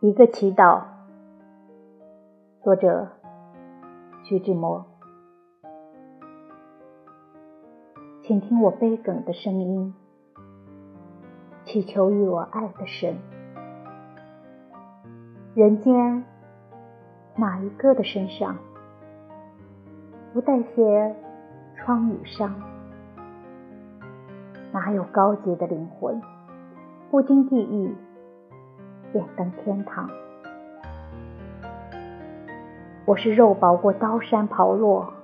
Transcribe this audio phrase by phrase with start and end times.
[0.00, 0.84] 一个祈祷，
[2.62, 3.08] 作者
[4.22, 4.86] 徐志摩。
[8.22, 9.94] 请听我悲哽的声音，
[11.64, 13.16] 祈求与我爱的神。
[15.54, 16.24] 人间
[17.34, 18.56] 哪一个的身上
[20.32, 21.16] 不带些
[21.76, 22.75] 疮与伤？
[24.76, 26.20] 哪有高洁的灵魂
[27.10, 27.96] 不经地狱？
[29.10, 30.06] 便登天堂。
[33.06, 35.14] 我是肉薄过刀山刨落，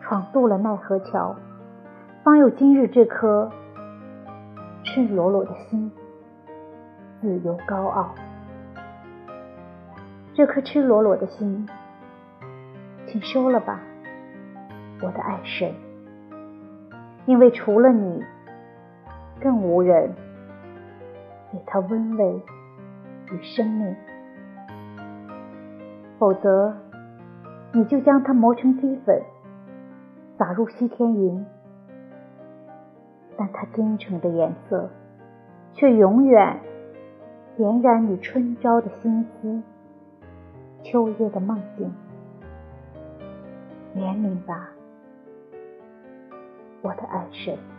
[0.00, 1.36] 闯渡了奈何桥，
[2.24, 3.50] 方有今日这颗
[4.84, 5.92] 赤裸裸的心，
[7.20, 8.14] 自由高傲。
[10.32, 11.68] 这颗赤裸裸的心，
[13.06, 13.78] 请收了吧，
[15.02, 15.74] 我的爱神，
[17.28, 18.24] 因为除了你，
[19.38, 20.14] 更无人。
[21.50, 22.42] 给他温慰
[23.32, 23.96] 与生命，
[26.18, 26.74] 否则
[27.72, 29.22] 你就将它磨成齑粉，
[30.36, 31.46] 撒入西天云。
[33.38, 34.90] 但它真诚的颜色，
[35.72, 36.60] 却永远
[37.56, 39.62] 点燃你春朝的心思，
[40.82, 41.90] 秋夜的梦境。
[43.96, 44.68] 怜悯吧，
[46.82, 47.77] 我的爱神。